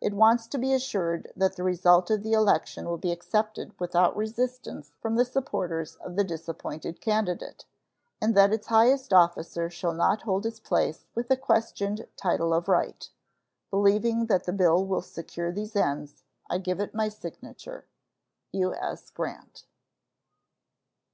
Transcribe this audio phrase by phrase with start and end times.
[0.00, 4.16] It wants to be assured that the result of the election will be accepted without
[4.16, 7.66] resistance from the supporters of the disappointed candidate,
[8.22, 12.68] and that its highest officer shall not hold his place with a questioned title of
[12.68, 13.10] right.
[13.68, 17.84] Believing that the bill will secure these ends, I give it my signature.
[18.52, 19.10] U.S.
[19.10, 19.66] GRANT.